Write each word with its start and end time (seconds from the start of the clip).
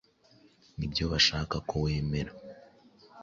Nibyo 0.77 1.03
bashaka 1.11 1.55
ko 1.69 1.75
wemera. 1.85 2.31